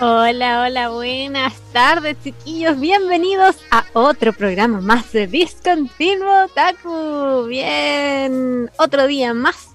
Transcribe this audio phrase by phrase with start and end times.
[0.00, 7.46] Hola, hola, buenas tardes chiquillos, bienvenidos a otro programa más de Discontinuo Otaku.
[7.48, 9.70] Bien, otro día más,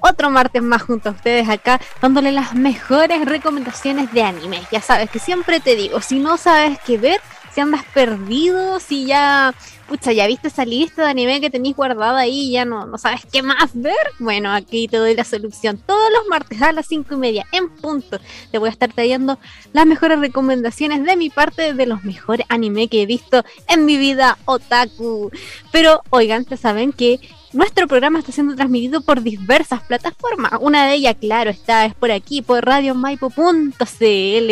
[0.00, 4.62] otro martes más junto a ustedes acá, dándole las mejores recomendaciones de anime.
[4.72, 7.20] Ya sabes que siempre te digo, si no sabes qué ver,
[7.58, 9.52] si andas perdido, si ya
[9.88, 12.98] pucha, ya viste esa lista de anime que tenéis guardada ahí y ya no, no
[12.98, 15.76] sabes qué más ver, bueno, aquí te doy la solución.
[15.76, 18.20] Todos los martes a las 5 y media en punto
[18.52, 19.40] te voy a estar trayendo
[19.72, 23.96] las mejores recomendaciones de mi parte de los mejores anime que he visto en mi
[23.96, 25.32] vida otaku.
[25.72, 27.18] Pero oigan, te saben que
[27.58, 30.52] nuestro programa está siendo transmitido por diversas plataformas.
[30.60, 33.74] Una de ellas, claro, está es por aquí, por radiomaipo.cl,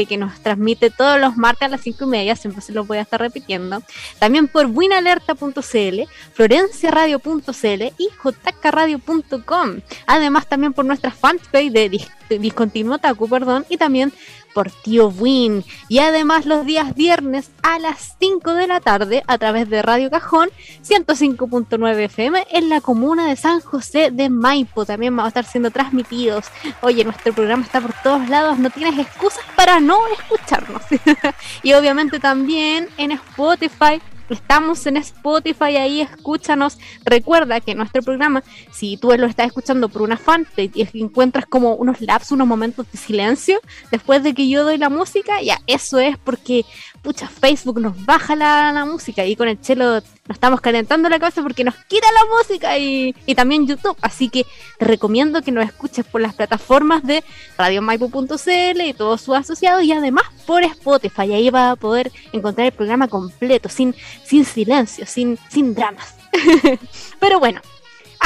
[0.09, 2.99] que nos transmite todos los martes a las 5 y media, siempre se lo voy
[2.99, 3.81] a estar repitiendo.
[4.19, 6.01] También por winalerta.cl,
[6.33, 9.81] florenciaradio.cl y jkradio.com.
[10.09, 12.01] Además, también por nuestra fanpage de
[12.41, 14.13] Discontinuo Taku, perdón, y también
[14.57, 15.67] por Tío Win.
[15.91, 20.11] Y además los días viernes a las 5 de la tarde a través de Radio
[20.11, 20.49] Cajón
[20.83, 24.87] 105.9 FM en la comuna de San José de Maipo.
[24.87, 26.47] También va a estar siendo transmitidos.
[26.81, 30.81] Oye, nuestro programa está por todos lados, no tienes excusas para no escucharnos.
[31.63, 36.79] y obviamente también en Spotify Estamos en Spotify, ahí escúchanos.
[37.05, 41.75] Recuerda que nuestro programa, si tú lo estás escuchando por una fan y encuentras como
[41.75, 43.61] unos laps, unos momentos de silencio,
[43.91, 46.65] después de que yo doy la música, ya eso es porque,
[47.07, 51.41] pucha, Facebook nos baja la, música y con el chelo nos estamos calentando la cabeza
[51.41, 53.97] porque nos quita la música y, también YouTube.
[54.03, 54.45] Así que
[54.77, 57.23] te recomiendo que nos escuches por las plataformas de
[57.57, 61.33] radiomaipo.cl y todos sus asociados y además por Spotify.
[61.33, 63.95] Ahí va a poder encontrar el programa completo, sin,
[64.25, 66.17] sin silencio, sin, sin dramas.
[67.21, 67.61] Pero bueno,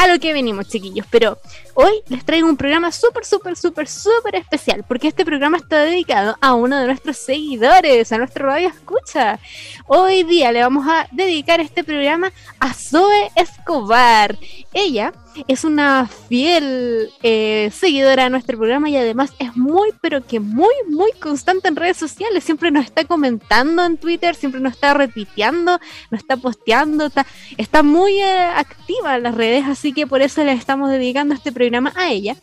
[0.00, 1.06] a lo que venimos, chiquillos.
[1.10, 1.38] Pero
[1.74, 6.36] hoy les traigo un programa súper, súper, súper, súper especial, porque este programa está dedicado
[6.40, 9.38] a uno de nuestros seguidores, a nuestro radio escucha.
[9.86, 14.38] Hoy día le vamos a dedicar este programa a Zoe Escobar.
[14.72, 15.12] Ella
[15.46, 20.74] es una fiel eh, seguidora de nuestro programa y además es muy, pero que muy,
[20.88, 22.44] muy constante en redes sociales.
[22.44, 25.78] Siempre nos está comentando en Twitter, siempre nos está repitiendo,
[26.10, 27.26] nos está posteando, está,
[27.56, 31.52] está muy eh, activa en las redes, así que por eso le estamos dedicando este
[31.52, 32.36] programa a ella.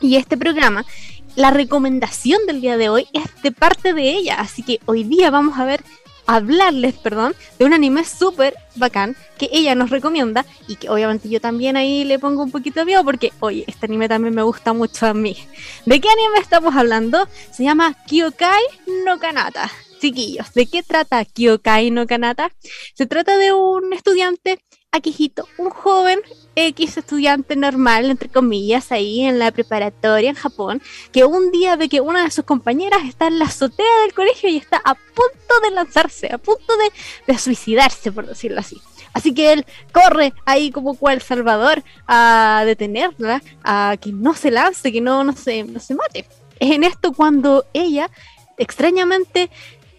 [0.00, 0.84] Y este programa
[1.36, 5.30] la recomendación del día de hoy es de parte de ella, así que hoy día
[5.30, 5.82] vamos a ver
[6.26, 11.40] hablarles, perdón, de un anime súper bacán que ella nos recomienda y que obviamente yo
[11.40, 14.72] también ahí le pongo un poquito de miedo porque, oye, este anime también me gusta
[14.72, 15.36] mucho a mí.
[15.86, 17.28] ¿De qué anime estamos hablando?
[17.50, 18.62] Se llama Kyokai
[19.04, 19.70] no Kanata.
[20.00, 22.52] Chiquillos, ¿de qué trata Kyokai no Kanata?
[22.94, 24.58] Se trata de un estudiante
[24.90, 26.20] Akihito, un joven
[26.54, 30.82] X estudiante normal, entre comillas, ahí en la preparatoria en Japón,
[31.12, 34.48] que un día ve que una de sus compañeras está en la azotea del colegio
[34.48, 36.72] y está a punto de lanzarse, a punto
[37.26, 38.80] de, suicidarse, por decirlo así.
[39.14, 44.92] Así que él corre ahí como cual Salvador a detenerla, a que no se lance,
[44.92, 46.26] que no, no, se, no se mate.
[46.58, 48.10] Es en esto cuando ella
[48.56, 49.50] extrañamente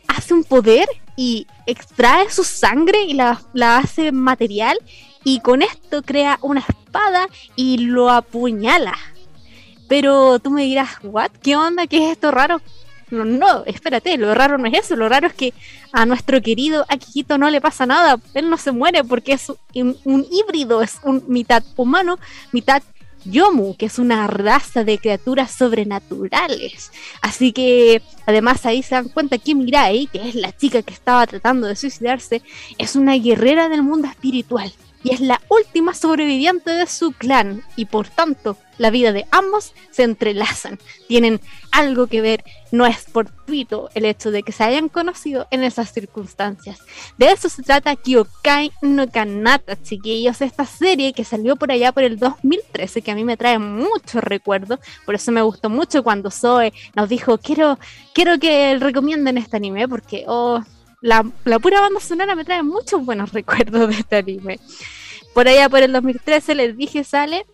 [0.07, 3.39] hace un poder y extrae su sangre y la,
[3.77, 4.79] hace material
[5.23, 8.97] y con esto crea una espada y lo apuñala.
[9.87, 11.31] Pero tú me dirás, ¿what?
[11.41, 11.87] ¿Qué onda?
[11.87, 12.61] ¿Qué es esto raro?
[13.11, 15.53] No, no, espérate, lo raro no es eso, lo raro es que
[15.91, 19.95] a nuestro querido Akihito no le pasa nada, él no se muere porque es un,
[20.03, 22.17] un híbrido, es un mitad humano,
[22.51, 22.81] mitad
[23.25, 26.91] Yomu, que es una raza de criaturas sobrenaturales.
[27.21, 31.27] Así que además ahí se dan cuenta que Mirai, que es la chica que estaba
[31.27, 32.41] tratando de suicidarse,
[32.77, 34.73] es una guerrera del mundo espiritual
[35.03, 39.73] y es la última sobreviviente de su clan y por tanto la vida de ambos
[39.91, 41.39] se entrelazan, tienen
[41.71, 45.93] algo que ver, no es fortuito el hecho de que se hayan conocido en esas
[45.93, 46.79] circunstancias.
[47.17, 52.03] De eso se trata Kyokai no Kanata, chiquillos, esta serie que salió por allá por
[52.03, 56.31] el 2013, que a mí me trae mucho recuerdo, por eso me gustó mucho cuando
[56.31, 57.77] Zoe nos dijo, quiero,
[58.13, 60.63] quiero que recomienden este anime, porque oh,
[61.03, 64.59] la, pura banda sonora me trae muchos buenos recuerdos de este anime.
[65.33, 67.45] Por allá por el 2013 les dije sale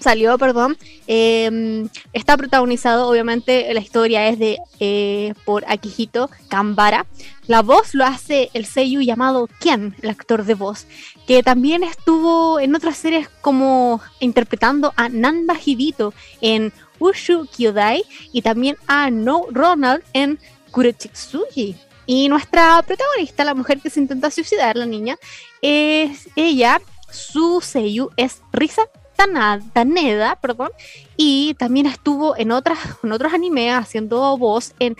[0.00, 7.04] salió, perdón, em, está protagonizado, obviamente, la historia es de eh, por Akihito Kambara.
[7.46, 10.86] La voz lo hace el seiyu llamado Ken, el actor de voz,
[11.26, 18.02] que también estuvo en otras series como interpretando a Nanda Hibito en Ushu Kyodai
[18.32, 20.38] y también a No Ronald en
[20.70, 21.76] Kurechitsuji.
[22.12, 25.16] Y nuestra protagonista, la mujer que se intenta suicidar, la niña,
[25.62, 28.82] es ella, su seiyu es Risa
[29.14, 30.72] Taneda, perdón,
[31.16, 34.96] y también estuvo en, otras, en otros animes haciendo voz en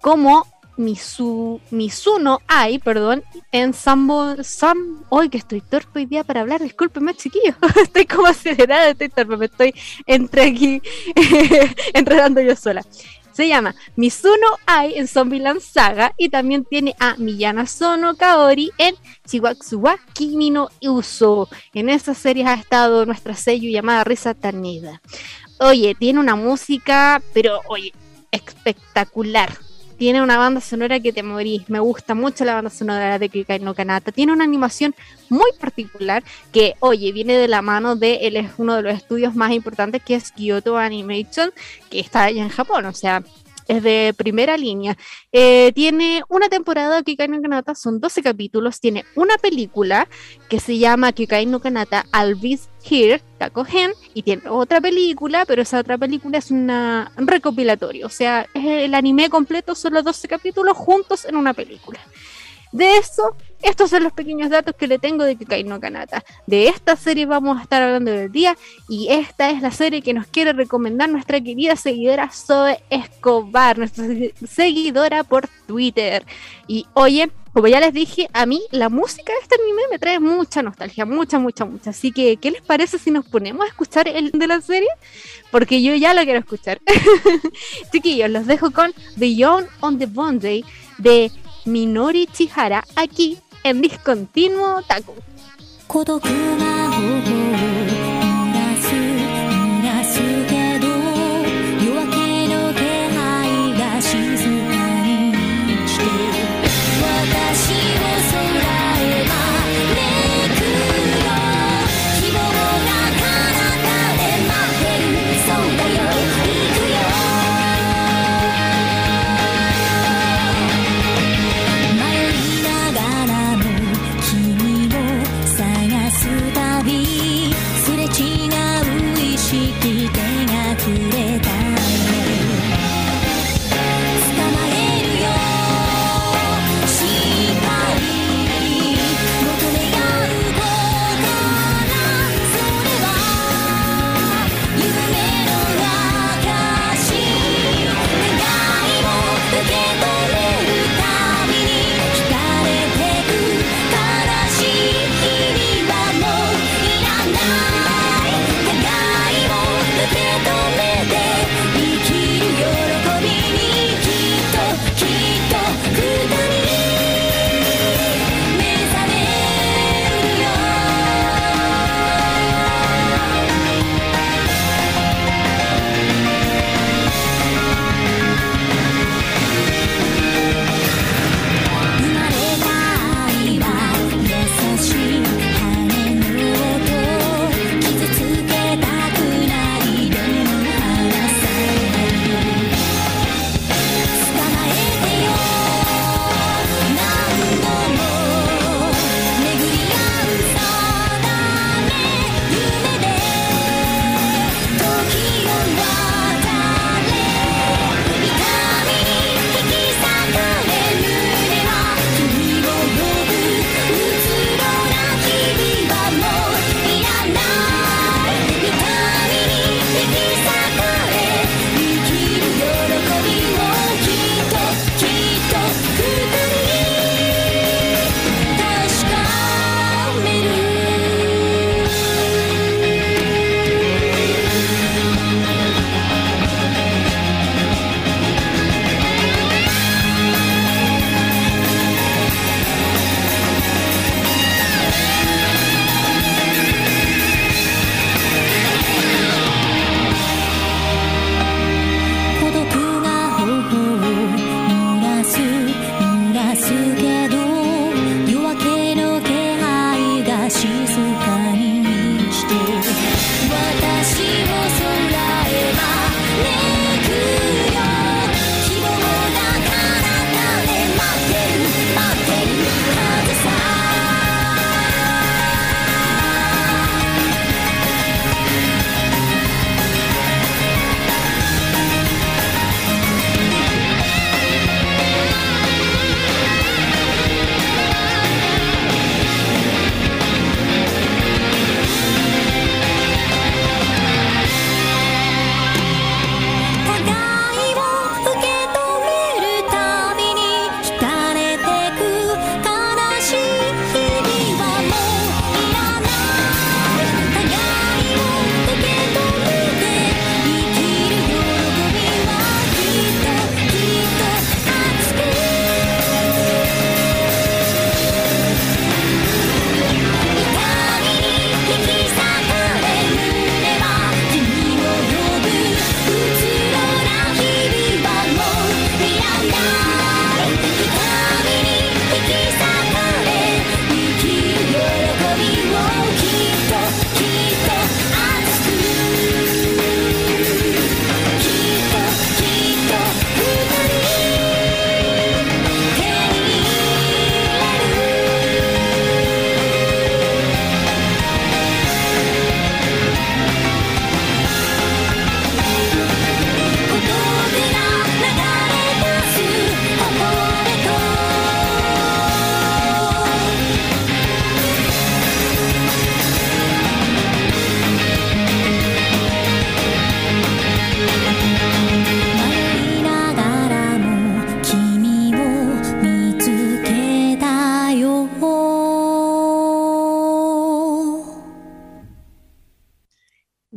[0.00, 0.46] como
[0.76, 6.62] Misu, Misuno Ai, perdón, en Sambo, Sam, hoy que estoy torpe hoy día para hablar,
[6.62, 9.74] discúlpeme chiquillos, estoy como acelerada, estoy torpe, me estoy
[10.06, 10.80] entre aquí
[11.92, 12.84] enredando yo sola.
[13.40, 18.94] Se llama Mizuno Ai en Zombieland Saga y también tiene a Miyana Sono Kaori en
[19.26, 20.68] Chiwatsuwa Kimi no.
[21.72, 25.00] En esa serie ha estado nuestra sello llamada Risa Taneda.
[25.58, 27.94] Oye, tiene una música, pero oye,
[28.30, 29.48] espectacular
[30.00, 31.68] tiene una banda sonora que te morís.
[31.68, 34.10] Me gusta mucho la banda sonora de Kikai no Kanata.
[34.10, 34.94] Tiene una animación
[35.28, 39.34] muy particular que, oye, viene de la mano de él es uno de los estudios
[39.34, 41.52] más importantes que es Kyoto Animation,
[41.90, 42.86] que está allá en Japón.
[42.86, 43.22] O sea,
[43.70, 44.98] es de primera línea.
[45.30, 48.80] Eh, tiene una temporada Kikai no Kanata, son 12 capítulos.
[48.80, 50.08] Tiene una película
[50.48, 55.78] que se llama Kikai no Kanata Alvis Here, Takohen, y tiene otra película, pero esa
[55.78, 58.06] otra película es una, un recopilatorio.
[58.06, 62.00] O sea, es el anime completo, son los 12 capítulos juntos en una película.
[62.72, 66.24] De eso, estos son los pequeños datos que le tengo de Kikai no Kanata.
[66.46, 68.56] De esta serie vamos a estar hablando del día
[68.88, 74.04] y esta es la serie que nos quiere recomendar nuestra querida seguidora Zoe Escobar, nuestra
[74.46, 76.24] seguidora por Twitter.
[76.66, 80.20] Y oye, como ya les dije, a mí la música de este anime me trae
[80.20, 81.90] mucha nostalgia, mucha, mucha, mucha.
[81.90, 84.88] Así que, ¿qué les parece si nos ponemos a escuchar el de la serie?
[85.50, 86.80] Porque yo ya lo quiero escuchar.
[87.92, 90.64] Chiquillos, los dejo con Beyond on the Boundary
[90.98, 91.32] de
[91.64, 95.14] Minori Chihara aquí en Discontinuo Taku.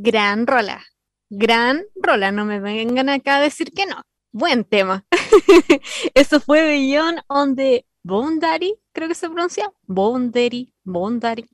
[0.05, 0.83] Gran rola,
[1.29, 4.01] gran rola, no me vengan acá a decir que no.
[4.33, 5.05] Buen tema.
[6.13, 9.71] Eso fue Beyond on the Boundary, creo que se pronuncia.
[9.87, 11.45] Boundary, Boundary.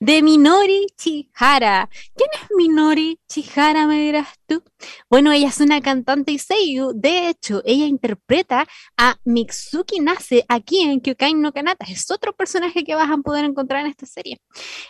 [0.00, 1.88] De Minori Chihara.
[2.16, 4.62] ¿Quién es Minori Chihara, me dirás tú?
[5.08, 6.92] Bueno, ella es una cantante y seiyu.
[6.94, 11.86] De hecho, ella interpreta a Mitsuki Nase aquí en Kyokai no Kanata.
[11.88, 14.40] Es otro personaje que vas a poder encontrar en esta serie.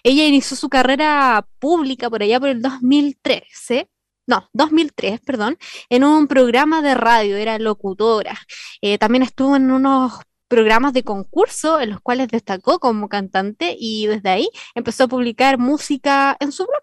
[0.02, 3.90] Ella inició su carrera pública por allá por el 2013
[4.26, 5.58] no, 2003, perdón,
[5.90, 8.38] en un programa de radio, era locutora.
[8.80, 10.14] Eh, también estuvo en unos
[10.48, 15.58] programas de concurso en los cuales destacó como cantante y desde ahí empezó a publicar
[15.58, 16.82] música en su blog.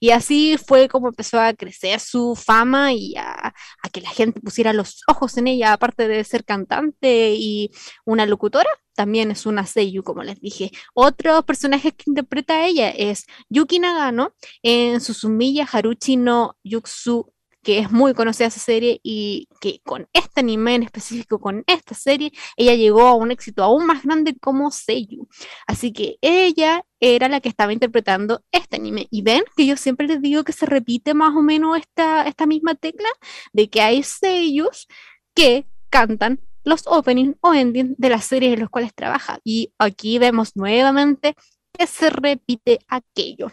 [0.00, 3.54] Y así fue como empezó a crecer su fama y a,
[3.92, 7.70] que la gente pusiera los ojos en ella, aparte de ser cantante y
[8.04, 10.70] una locutora, también es una seiyu, como les dije.
[10.94, 17.90] Otro personaje que interpreta ella es Yuki Nagano en Susumiya Haruchi no Yuksu que es
[17.90, 22.74] muy conocida esa serie y que con este anime en específico, con esta serie, ella
[22.74, 25.28] llegó a un éxito aún más grande como Seiyu.
[25.66, 29.08] Así que ella era la que estaba interpretando este anime.
[29.10, 32.46] Y ven que yo siempre les digo que se repite más o menos esta, esta
[32.46, 33.08] misma tecla
[33.52, 34.88] de que hay Seiyus
[35.34, 39.38] que cantan los openings o endings de las series en las cuales trabaja.
[39.44, 41.34] Y aquí vemos nuevamente
[41.72, 43.50] que se repite aquello.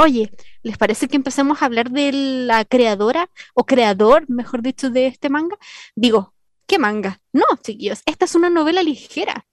[0.00, 0.30] Oye,
[0.62, 5.28] ¿les parece que empecemos a hablar de la creadora o creador, mejor dicho, de este
[5.28, 5.56] manga?
[5.96, 6.34] Digo,
[6.68, 7.20] ¿qué manga?
[7.32, 9.44] No, chiquillos, esta es una novela ligera.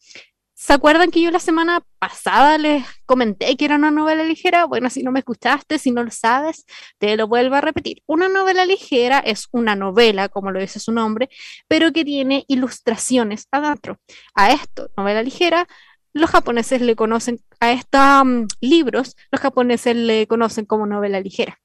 [0.53, 4.65] ¿Se acuerdan que yo la semana pasada les comenté que era una novela ligera?
[4.65, 6.65] Bueno, si no me escuchaste, si no lo sabes,
[6.99, 8.03] te lo vuelvo a repetir.
[8.05, 11.27] Una novela ligera es una novela, como lo dice su nombre,
[11.67, 13.97] pero que tiene ilustraciones adentro.
[14.35, 15.67] A esto, novela ligera,
[16.13, 21.60] los japoneses le conocen a estos mm, libros, los japoneses le conocen como novela ligera.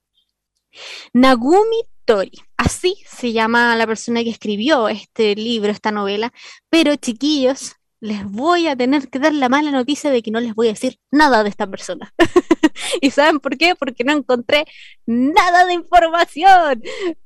[1.13, 6.33] Nagumi Tori, así se llama la persona que escribió este libro, esta novela,
[6.69, 10.55] pero chiquillos, les voy a tener que dar la mala noticia de que no les
[10.55, 12.13] voy a decir nada de esta persona.
[13.01, 13.75] ¿Y saben por qué?
[13.75, 14.65] Porque no encontré
[15.07, 16.83] nada de información.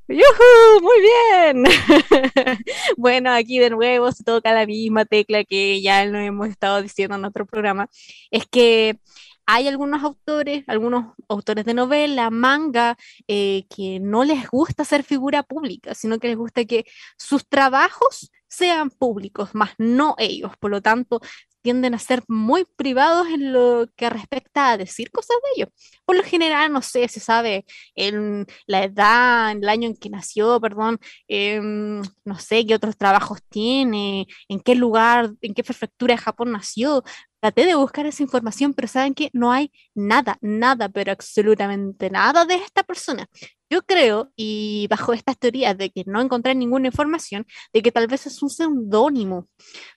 [0.08, 0.80] ¡Yuhu!
[0.82, 1.64] Muy bien.
[2.96, 7.16] bueno, aquí de nuevo se toca la misma tecla que ya lo hemos estado diciendo
[7.16, 7.88] en otro programa.
[8.30, 8.98] Es que
[9.46, 12.96] hay algunos autores, algunos autores de novela, manga,
[13.28, 16.84] eh, que no les gusta ser figura pública, sino que les gusta que
[17.18, 20.52] sus trabajos sean públicos, más no ellos.
[20.58, 21.20] Por lo tanto,
[21.64, 25.70] tienden a ser muy privados en lo que respecta a decir cosas de ellos.
[26.04, 30.10] Por lo general, no sé, se sabe en la edad, en el año en que
[30.10, 36.14] nació, perdón, em, no sé qué otros trabajos tiene, en qué lugar, en qué prefectura
[36.14, 37.02] de Japón nació.
[37.40, 42.44] Traté de buscar esa información, pero saben que no hay nada, nada, pero absolutamente nada
[42.44, 43.26] de esta persona.
[43.70, 48.06] Yo creo, y bajo estas teorías de que no encontré ninguna información, de que tal
[48.06, 49.48] vez es un seudónimo,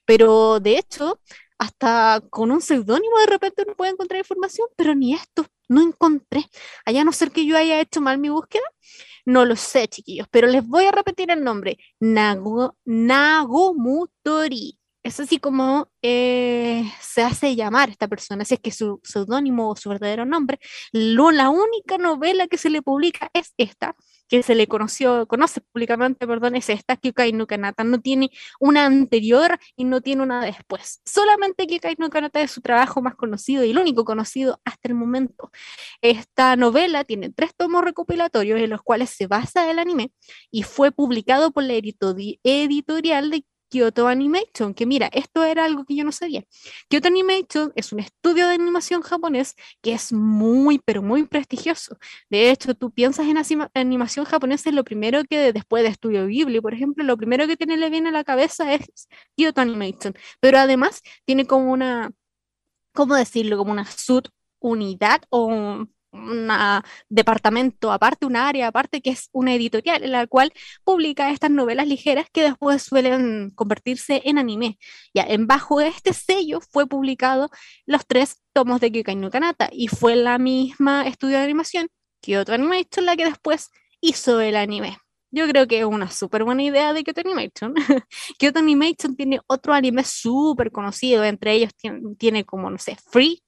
[0.05, 1.19] pero de hecho,
[1.59, 6.45] hasta con un seudónimo de repente uno puede encontrar información, pero ni esto, no encontré.
[6.85, 8.63] Allá no ser que yo haya hecho mal mi búsqueda,
[9.25, 15.39] no lo sé, chiquillos, pero les voy a repetir el nombre, Nago, Nagomutori es así
[15.39, 20.25] como eh, se hace llamar esta persona, si es que su seudónimo o su verdadero
[20.25, 20.59] nombre.
[20.91, 23.95] la única novela que se le publica es esta,
[24.27, 27.84] que se le conoció, conoce públicamente, perdón, es esta, Kyukai no Kanata.
[27.84, 31.01] No tiene una anterior y no tiene una después.
[31.05, 34.96] Solamente Kyukai no Kanata es su trabajo más conocido y el único conocido hasta el
[34.96, 35.51] momento.
[36.01, 40.12] Esta novela tiene tres tomos recopilatorios en los cuales se basa el anime
[40.51, 45.95] y fue publicado por la editorial de Kyoto Animation, que mira, esto era algo que
[45.95, 46.43] yo no sabía.
[46.89, 51.97] Kyoto Animation es un estudio de animación japonés que es muy, pero muy prestigioso.
[52.29, 53.38] De hecho, tú piensas en
[53.74, 57.57] animación japonesa, y lo primero que después de Estudio Ghibli, por ejemplo, lo primero que
[57.57, 60.13] tiene le viene a la cabeza es Kyoto Animation.
[60.39, 62.12] Pero además tiene como una,
[62.93, 63.57] ¿cómo decirlo?
[63.57, 65.86] Como una subunidad o
[66.17, 66.50] un
[67.09, 70.51] departamento aparte, un área aparte, que es una editorial en la cual
[70.83, 74.77] publica estas novelas ligeras que después suelen convertirse en anime.
[75.13, 77.50] Ya, en bajo este sello fue publicado
[77.86, 81.88] los tres tomos de Kyokai no Kanata y fue la misma estudio de animación,
[82.21, 83.69] Kyoto Animation, la que después
[84.01, 84.97] hizo el anime.
[85.29, 87.74] Yo creo que es una súper buena idea de Kyoto Animation.
[88.39, 93.43] Kyoto Animation tiene otro anime súper conocido, entre ellos tiene, tiene, como, no sé, Free,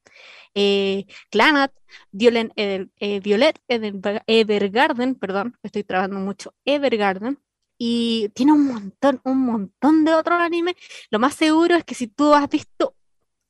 [0.56, 1.72] eh, Clanat,
[2.12, 7.39] Violet, eh, Violet Evergarden, perdón, estoy trabajando mucho, Evergarden,
[7.77, 10.75] y tiene un montón, un montón de otros animes.
[11.10, 12.96] Lo más seguro es que si tú has visto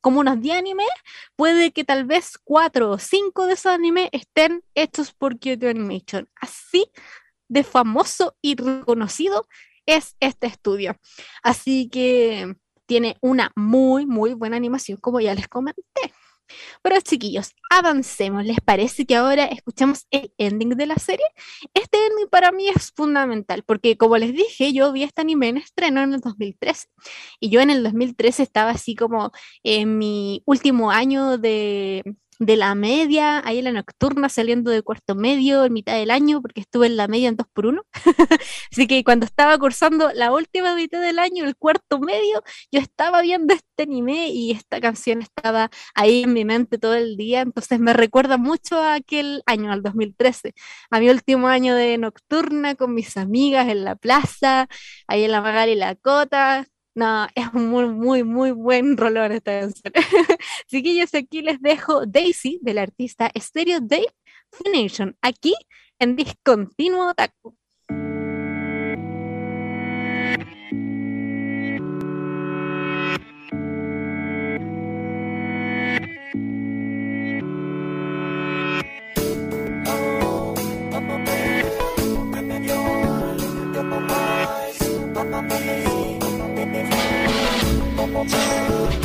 [0.00, 0.88] como unos 10 animes,
[1.36, 6.28] puede que tal vez 4 o 5 de esos animes estén hechos por Kyoto Animation.
[6.36, 6.90] Así
[7.48, 9.46] de famoso y reconocido
[9.84, 10.96] es este estudio.
[11.42, 12.54] Así que
[12.86, 15.82] tiene una muy, muy buena animación, como ya les comenté.
[16.82, 18.44] Pero chiquillos, avancemos.
[18.44, 21.26] ¿Les parece que ahora escuchemos el ending de la serie?
[21.74, 25.56] Este ending para mí es fundamental porque como les dije, yo vi este anime en
[25.58, 26.88] estreno en el 2013
[27.40, 29.32] y yo en el 2013 estaba así como
[29.62, 32.02] en mi último año de,
[32.40, 36.40] de la media, ahí en la nocturna, saliendo de cuarto medio en mitad del año,
[36.40, 37.82] porque estuve en la media en 2 por 1
[38.72, 43.20] Así que cuando estaba cursando la última mitad del año, el cuarto medio, yo estaba
[43.20, 47.78] viendo este anime y esta canción estaba ahí en mi mente todo el día, entonces
[47.78, 50.54] me recuerda mucho a aquel año, al 2013,
[50.90, 54.66] a mi último año de nocturna con mis amigas en la plaza,
[55.06, 56.66] ahí en la Magali y la Cota,
[57.00, 59.92] no, es un muy, muy, muy buen rolón esta canción.
[60.68, 64.12] Chiquillos, aquí les dejo Daisy del artista Stereo Dave
[64.74, 65.54] Nation, aquí
[65.98, 67.56] en Discontinuo Taco.
[88.28, 88.99] Time.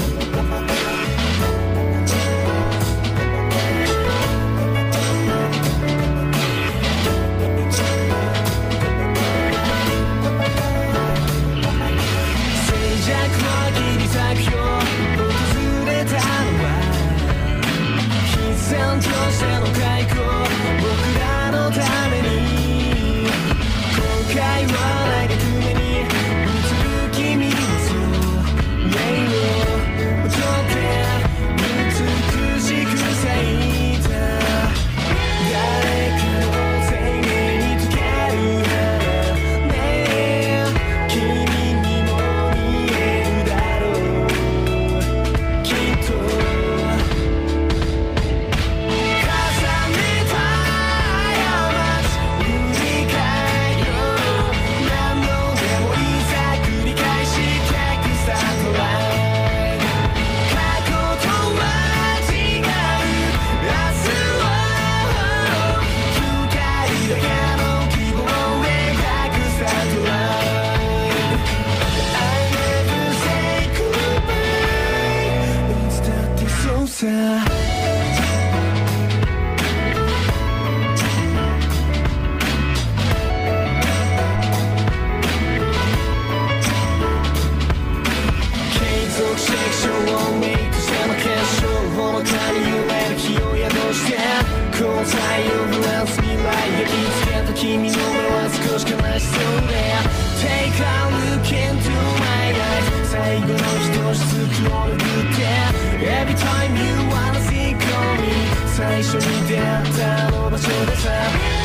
[108.97, 111.11] 一水无掉他我不求躲藏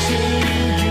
[0.05, 0.90] 请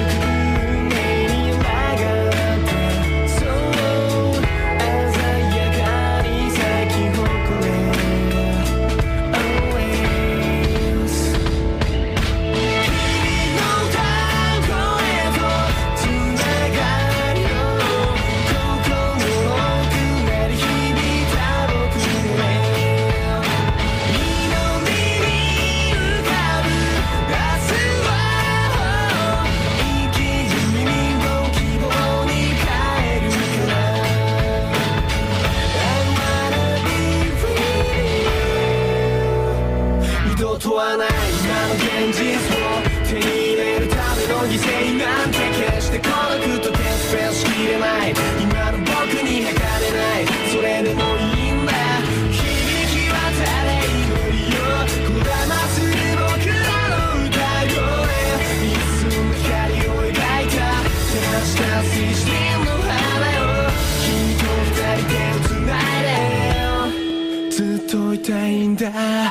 [68.92, 69.29] Yeah.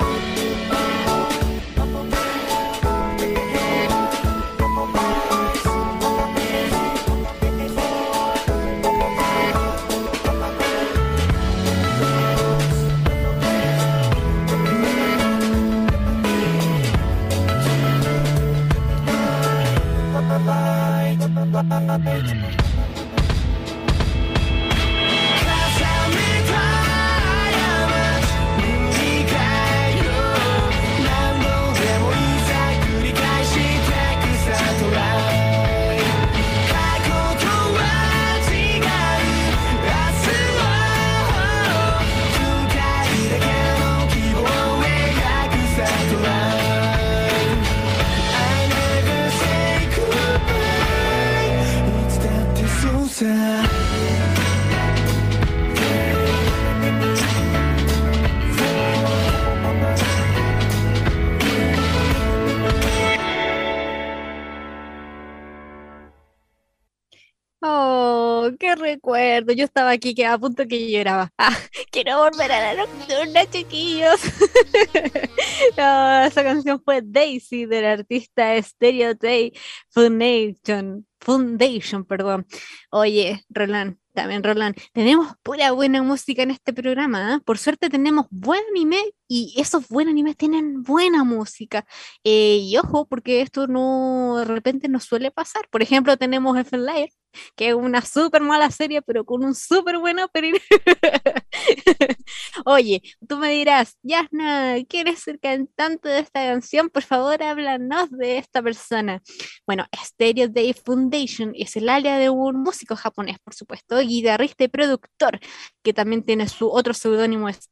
[69.56, 71.32] Yo estaba aquí que a punto que lloraba.
[71.38, 71.58] Ah,
[71.91, 74.19] quiero volver a la nocturna, chiquillos.
[75.78, 79.54] esa canción fue Daisy del artista Stereo Day
[79.89, 81.06] Foundation.
[81.19, 82.45] Foundation, perdón.
[82.91, 87.36] Oye, Roland, también Roland, tenemos pura buena música en este programa.
[87.36, 87.39] ¿eh?
[87.45, 91.86] Por suerte tenemos buen anime y esos buenos animes tienen buena música.
[92.24, 95.70] Eh, y ojo, porque esto no de repente nos suele pasar.
[95.70, 97.12] Por ejemplo, tenemos Elfen Light,
[97.56, 100.54] que es una súper mala serie, pero con un súper buen opening.
[102.65, 106.89] Oye, tú me dirás, Yasna, ¿quieres ser cantante de esta canción?
[106.89, 109.22] Por favor, háblanos de esta persona.
[109.68, 114.68] Bueno, Stereo Day Foundation es el área de un músico japonés, por supuesto, guitarrista y
[114.70, 115.39] productor,
[115.84, 117.70] que también tiene su otro seudónimo, es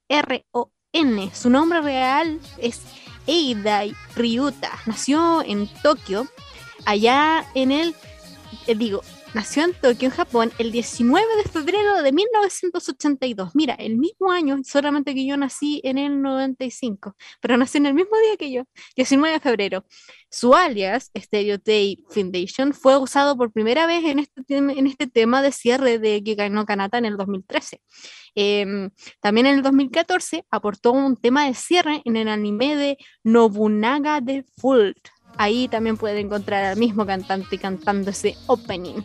[1.32, 2.82] Su nombre real es
[3.28, 3.84] Eida
[4.16, 4.72] Ryuta.
[4.88, 6.26] Nació en Tokio,
[6.86, 7.96] allá en el,
[8.66, 13.52] eh, digo, Nació en Tokio, Japón, el 19 de febrero de 1982.
[13.56, 17.94] Mira, el mismo año, solamente que yo nací en el 95, pero nací en el
[17.94, 18.64] mismo día que yo,
[18.96, 19.86] 19 de febrero.
[20.32, 25.42] Su alias, Stereo Day Foundation, fue usado por primera vez en este, en este tema
[25.42, 27.82] de cierre de Gigai no Kanata en el 2013.
[28.36, 34.22] Em, también en el 2014 aportó un tema de cierre en el anime de Nobunaga
[34.22, 34.92] de Full
[35.38, 39.02] Ahí también puede encontrar al mismo cantante cantando ese opening.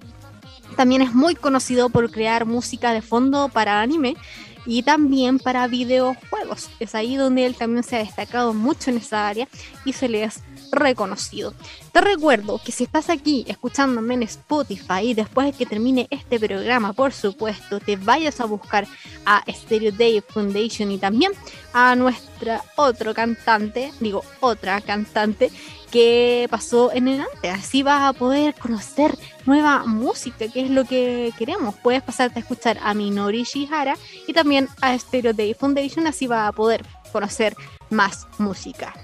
[0.76, 4.16] También es muy conocido por crear música de fondo para anime
[4.64, 6.70] y también para videojuegos.
[6.80, 9.48] Es ahí donde él también se ha destacado mucho en esa área
[9.84, 10.40] y se le es
[10.70, 11.52] reconocido.
[11.92, 16.40] Te recuerdo que si estás aquí escuchándome en Spotify y después de que termine este
[16.40, 18.86] programa, por supuesto, te vayas a buscar
[19.26, 21.32] a Stereo Day Foundation y también
[21.74, 25.50] a nuestra otro cantante, digo otra cantante
[25.92, 27.54] que pasó en el antes.
[27.54, 31.76] Así vas a poder conocer nueva música, que es lo que queremos.
[31.76, 36.48] Puedes pasarte a escuchar a Minori Shihara y también a Stereo Day Foundation, así vas
[36.48, 37.54] a poder conocer
[37.90, 38.94] más música.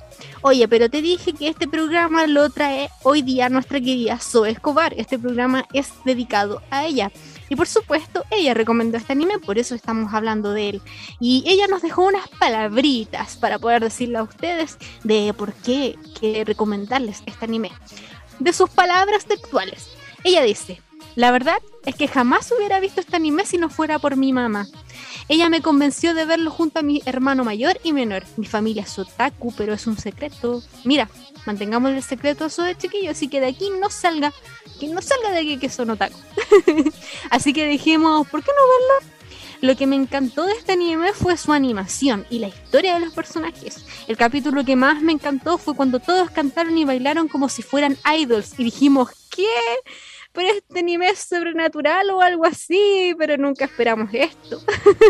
[0.43, 4.95] Oye, pero te dije que este programa lo trae hoy día nuestra querida Zoe Escobar.
[4.97, 7.13] Este programa es dedicado a ella.
[7.49, 10.83] Y por supuesto, ella recomendó este anime, por eso estamos hablando de él.
[11.21, 16.45] Y ella nos dejó unas palabritas para poder decirle a ustedes de por qué quiere
[16.45, 17.73] recomendarles este anime.
[18.39, 19.89] De sus palabras textuales.
[20.25, 20.83] Ella dice,
[21.15, 24.67] la verdad es que jamás hubiera visto este anime si no fuera por mi mamá.
[25.29, 28.25] Ella me convenció de verlo junto a mi hermano mayor y menor.
[28.37, 30.63] Mi familia es otaku, pero es un secreto.
[30.85, 31.09] Mira,
[31.49, 34.35] mantengamos el secreto eso de chiquillo, así que de aquí no salga,
[34.79, 36.19] que no salga de aquí que son otaku.
[37.31, 39.15] así que dijimos, ¿por qué no verlo?
[39.63, 43.15] Lo que me encantó de este anime fue su animación y la historia de los
[43.15, 43.83] personajes.
[44.09, 47.97] El capítulo que más me encantó fue cuando todos cantaron y bailaron como si fueran
[48.15, 49.47] idols y dijimos, ¿qué?
[50.33, 54.61] pero este anime es sobrenatural o algo así, pero nunca esperamos esto.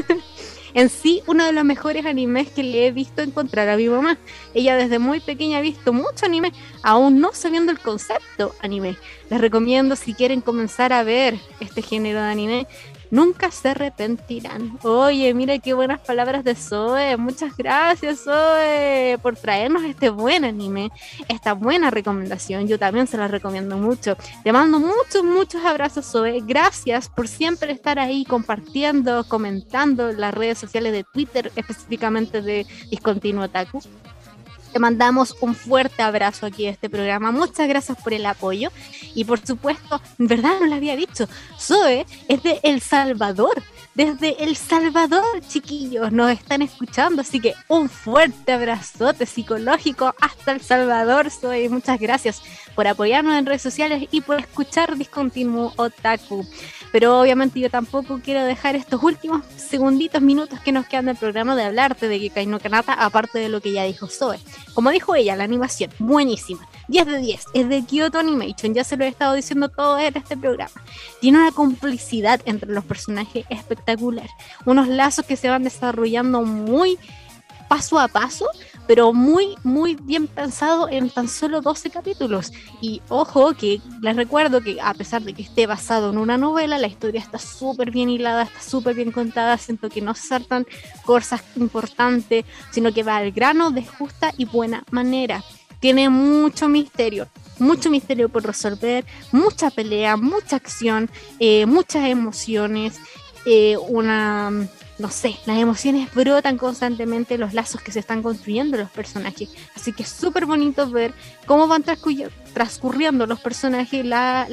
[0.79, 4.17] en sí, uno de los mejores animes que le he visto encontrar a mi mamá.
[4.55, 6.53] Ella desde muy pequeña ha visto mucho anime,
[6.85, 8.97] aún no sabiendo el concepto anime.
[9.29, 12.67] Les recomiendo si quieren comenzar a ver este género de anime,
[13.11, 14.79] nunca se arrepentirán.
[14.83, 17.17] Oye, mira qué buenas palabras de Zoe.
[17.17, 20.91] Muchas gracias, Zoe, por traernos este buen anime,
[21.29, 22.69] esta buena recomendación.
[22.69, 24.17] Yo también se la recomiendo mucho.
[24.45, 26.43] Te mando muchos, muchos abrazos, Zoe.
[26.47, 32.67] Gracias por siempre estar ahí compartiendo, comentando en las redes sociales de Twitter, específicamente de
[32.91, 33.81] Discontinuo Taku.
[34.73, 37.31] Te mandamos un fuerte abrazo aquí a este programa.
[37.31, 38.71] Muchas gracias por el apoyo.
[39.15, 41.29] Y por supuesto, en verdad no lo había dicho,
[41.59, 43.63] Zoe es de El Salvador.
[43.99, 47.23] Desde El Salvador, chiquillos, nos están escuchando.
[47.23, 51.69] Así que un fuerte abrazote psicológico hasta El Salvador, Zoe.
[51.69, 52.41] Muchas gracias
[52.77, 56.47] por apoyarnos en redes sociales y por escuchar Discontinuo Otaku.
[56.93, 61.57] Pero obviamente yo tampoco quiero dejar estos últimos segunditos, minutos que nos quedan del programa
[61.57, 64.39] de hablarte de Kikai no Kanata, aparte de lo que ya dijo Zoe.
[64.75, 66.69] Como dijo ella, la animación, buenísima.
[66.89, 70.17] 10 de 10, es de Kyoto Animation, ya se lo he estado diciendo todo en
[70.17, 70.83] este programa.
[71.21, 74.29] Tiene una complicidad entre los personajes espectacular,
[74.65, 76.99] unos lazos que se van desarrollando muy
[77.69, 78.47] paso a paso,
[78.87, 82.51] pero muy, muy bien pensado en tan solo 12 capítulos.
[82.81, 86.79] Y ojo, que les recuerdo que a pesar de que esté basado en una novela,
[86.79, 90.67] la historia está súper bien hilada, está súper bien contada, siento que no saltan
[91.05, 95.45] cosas importantes, sino que va al grano de justa y buena manera.
[95.81, 102.99] Tiene mucho misterio, mucho misterio por resolver, mucha pelea, mucha acción, eh, muchas emociones,
[103.47, 108.91] eh, una no sé, las emociones brotan constantemente, los lazos que se están construyendo los
[108.91, 109.49] personajes.
[109.77, 111.15] Así que es súper bonito ver
[111.47, 111.85] cómo van
[112.53, 114.49] transcurriendo los personajes, la,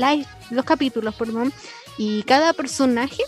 [0.51, 1.51] los capítulos, perdón,
[1.97, 3.23] y cada personaje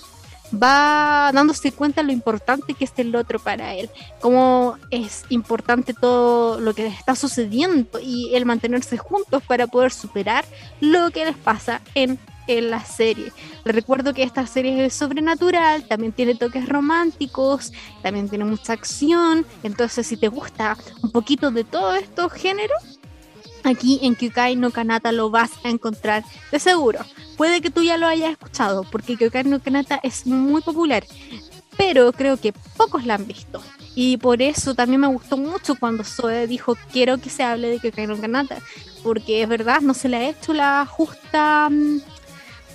[0.53, 3.89] va dándose cuenta lo importante que es el otro para él,
[4.21, 10.45] cómo es importante todo lo que está sucediendo y el mantenerse juntos para poder superar
[10.79, 13.31] lo que les pasa en en la serie.
[13.65, 19.45] Les recuerdo que esta serie es sobrenatural, también tiene toques románticos, también tiene mucha acción.
[19.63, 22.96] Entonces, si te gusta un poquito de todos estos géneros,
[23.67, 26.99] aquí en Kyukai no Kanata lo vas a encontrar de seguro.
[27.37, 31.05] Puede que tú ya lo hayas escuchado, porque Kyukai no Kanata es muy popular,
[31.77, 33.61] pero creo que pocos la han visto.
[33.95, 37.79] Y por eso también me gustó mucho cuando Zoe dijo quiero que se hable de
[37.79, 38.57] Kyukai no Kanata,
[39.03, 42.01] porque es verdad, no se le ha hecho la justa mm,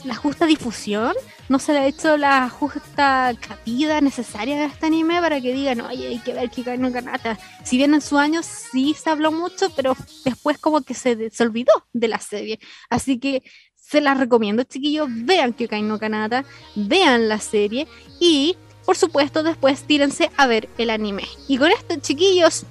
[0.05, 1.13] la justa difusión,
[1.49, 5.81] no se le ha hecho la justa cabida necesaria de este anime para que digan,
[5.83, 7.39] oye, hay que ver Kikai no Kanata.
[7.65, 11.43] Si bien en su año sí se habló mucho, pero después como que se, se
[11.43, 12.59] olvidó de la serie.
[12.91, 13.43] Así que
[13.77, 17.87] se las recomiendo, chiquillos, vean Kikai no Kanata, vean la serie
[18.21, 21.25] y, por supuesto, después tírense a ver el anime.
[21.49, 22.65] Y con esto, chiquillos,